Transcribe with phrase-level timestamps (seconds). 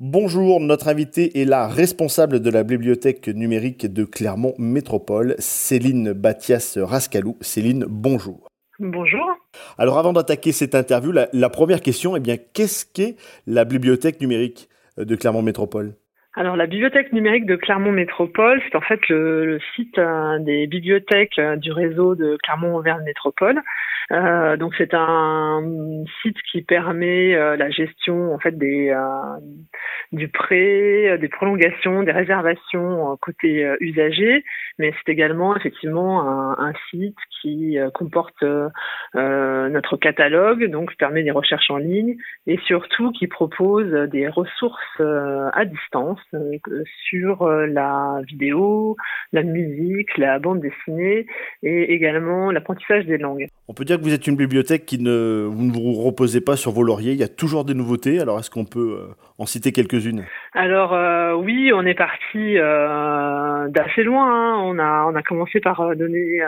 [0.00, 6.78] Bonjour, notre invitée est la responsable de la bibliothèque numérique de Clermont Métropole, Céline Bathias
[6.78, 7.36] Rascalou.
[7.40, 8.46] Céline, bonjour.
[8.78, 9.26] Bonjour.
[9.76, 13.16] Alors avant d'attaquer cette interview, la, première question, eh bien, qu'est-ce qu'est
[13.48, 15.94] la bibliothèque numérique de Clermont Métropole?
[16.34, 21.40] Alors la bibliothèque numérique de Clermont Métropole, c'est en fait le, site euh, des bibliothèques
[21.40, 23.60] euh, du réseau de Clermont-Auvergne Métropole.
[24.12, 25.60] Euh, donc c'est un
[26.22, 28.94] site qui permet la gestion en fait des
[30.12, 34.44] du prêt, des prolongations, des réservations côté usager,
[34.78, 36.22] mais c'est également effectivement
[36.58, 38.42] un, site qui comporte
[39.14, 42.16] notre catalogue, donc permet des recherches en ligne
[42.46, 46.20] et surtout qui propose des ressources à distance
[47.08, 48.96] sur euh, la vidéo,
[49.32, 51.26] la musique, la bande dessinée
[51.62, 53.48] et également l'apprentissage des langues.
[53.70, 56.56] On peut dire que vous êtes une bibliothèque qui ne vous ne vous reposez pas
[56.56, 57.12] sur vos lauriers.
[57.12, 58.18] Il y a toujours des nouveautés.
[58.18, 60.24] Alors est-ce qu'on peut euh, en citer quelques-unes?
[60.54, 64.24] Alors euh, oui, on est parti d'assez loin.
[64.26, 64.58] Hein.
[64.64, 66.40] On a on a commencé par donner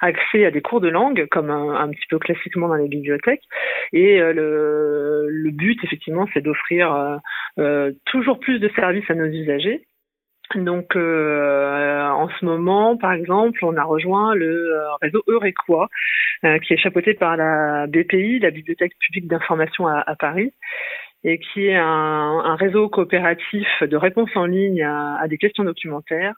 [0.00, 3.42] accès à des cours de langue comme un, petit peu classiquement dans les bibliothèques.
[3.92, 7.18] Et le, le but effectivement, c'est d'offrir
[8.04, 9.82] toujours plus de services à nos usagers.
[10.54, 15.88] Donc, euh, en ce moment, par exemple, on a rejoint le euh, réseau Eurequois,
[16.44, 20.52] euh, qui est chapeauté par la BPI, la Bibliothèque publique d'information à, Paris,
[21.24, 26.34] et qui est un, réseau coopératif de réponse en ligne à, des questions documentaires,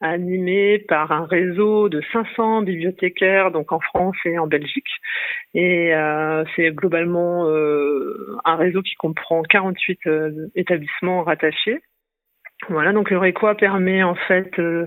[0.00, 4.88] animé par un réseau de 500 bibliothécaires, donc en France et en Belgique.
[5.52, 5.92] Et
[6.56, 10.00] c'est globalement un réseau qui comprend 48
[10.54, 11.80] établissements rattachés.
[12.70, 14.86] Voilà, donc le REQUA permet en fait euh,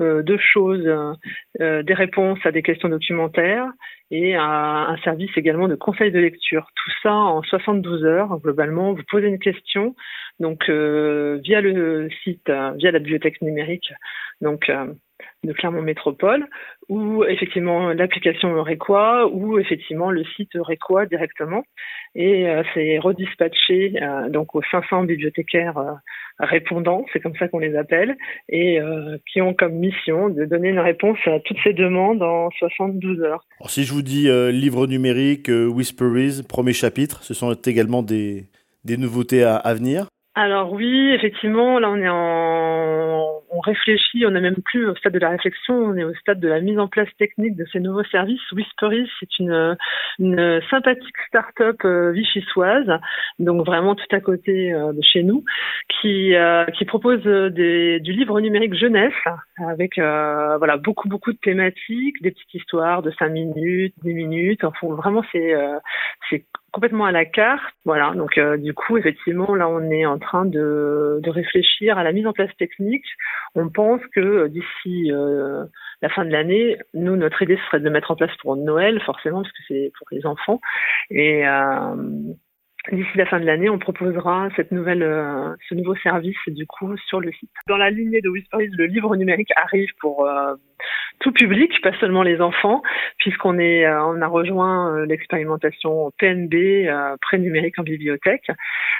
[0.00, 0.84] euh, deux choses
[1.60, 3.68] euh, des réponses à des questions documentaires
[4.10, 6.66] et un, service également de conseil de lecture.
[6.74, 8.94] Tout ça en 72 heures globalement.
[8.94, 9.94] Vous posez une question,
[10.40, 13.92] donc via le site, via la bibliothèque numérique,
[14.40, 14.68] donc
[15.44, 16.46] de Clermont Métropole,
[16.88, 21.62] ou effectivement l'application Eurequois, ou effectivement le site Eurequois directement.
[22.14, 25.92] Et euh, c'est redispatché euh, donc aux 500 bibliothécaires euh,
[26.38, 28.16] répondants, c'est comme ça qu'on les appelle,
[28.48, 28.78] et
[29.30, 33.44] qui ont comme mission de donner une réponse à toutes ces demandes en 72 heures.
[33.60, 38.44] Alors si je vous dis livre numérique, Whisperies, premier chapitre, ce sont également des,
[38.86, 40.06] des nouveautés à, à venir?
[40.34, 43.09] Alors oui, effectivement, là on est en,
[43.60, 46.40] on réfléchit, on n'est même plus au stade de la réflexion, on est au stade
[46.40, 48.40] de la mise en place technique de ces nouveaux services.
[48.52, 49.76] Whispery, c'est une,
[50.70, 52.88] sympathique start-up euh, vichysoise,
[53.38, 55.44] donc vraiment tout à côté euh, de chez nous,
[56.00, 59.12] qui, euh, propose du livre numérique jeunesse
[59.68, 64.64] avec voilà beaucoup beaucoup de thématiques, des petites histoires de 5 minutes, 10 minutes.
[64.64, 65.54] Enfin, vraiment c'est
[66.30, 67.74] c'est complètement à la carte.
[67.84, 72.04] Voilà, donc euh, du coup, effectivement, là, on est en train de, de, réfléchir à
[72.04, 73.04] la mise en place technique.
[73.54, 75.64] On pense que euh, d'ici euh,
[76.02, 79.42] la fin de l'année, nous, notre idée serait de mettre en place pour Noël, forcément,
[79.42, 80.60] parce que c'est pour les enfants.
[81.10, 81.44] Et
[82.90, 86.96] D'ici la fin de l'année, on proposera cette nouvelle, euh, ce nouveau service du coup
[86.96, 87.50] sur le site.
[87.68, 90.54] Dans la lignée de Whisperies, le livre numérique arrive pour euh,
[91.18, 92.82] tout public, pas seulement les enfants,
[93.18, 96.88] puisqu'on est, euh, on a rejoint l'expérimentation PNB
[97.20, 98.50] pré numérique en bibliothèque,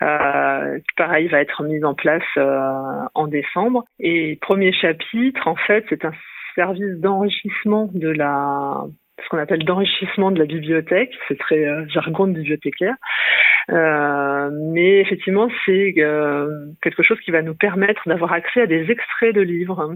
[0.00, 3.84] pareil va être mise en place en décembre.
[4.00, 6.12] Et premier chapitre, en fait, c'est un
[6.56, 8.86] service d'enrichissement de la
[9.28, 12.94] ce qu'on appelle d'enrichissement de la bibliothèque, c'est très jargon de bibliothécaire,
[13.70, 16.48] euh, mais effectivement, c'est euh,
[16.82, 19.94] quelque chose qui va nous permettre d'avoir accès à des extraits de livres.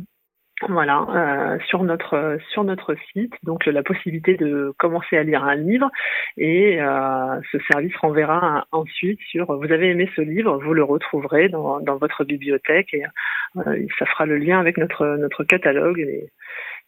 [0.69, 5.57] Voilà, euh, sur notre sur notre site, donc la possibilité de commencer à lire un
[5.57, 5.91] livre
[6.37, 11.49] et euh, ce service renverra ensuite sur vous avez aimé ce livre, vous le retrouverez
[11.49, 13.03] dans, dans votre bibliothèque et
[13.57, 16.29] euh, ça fera le lien avec notre notre catalogue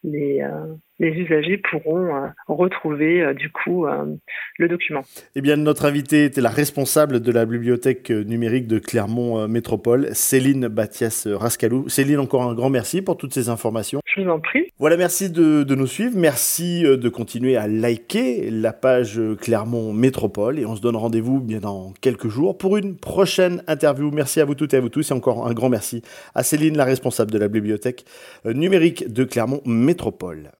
[0.05, 3.85] euh, les usagers pourront euh, retrouver euh, du coup
[4.57, 5.01] le document.
[5.35, 10.67] Eh bien, notre invitée était la responsable de la bibliothèque numérique de Clermont Métropole, Céline
[10.67, 11.89] Bathias Rascalou.
[11.89, 14.01] Céline, encore un grand merci pour toutes ces informations.
[14.05, 14.71] Je vous en prie.
[14.79, 16.17] Voilà, merci de, de nous suivre.
[16.17, 21.59] Merci de continuer à liker la page Clermont Métropole et on se donne rendez-vous bien
[21.59, 24.11] dans quelques jours pour une prochaine interview.
[24.11, 26.01] Merci à vous toutes et à vous tous et encore un grand merci
[26.33, 28.05] à Céline, la responsable de la bibliothèque
[28.45, 30.51] numérique de Clermont Métropole.